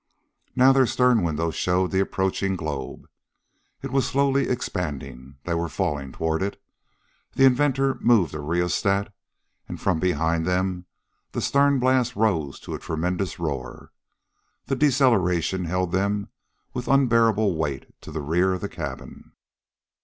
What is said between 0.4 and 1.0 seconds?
Now their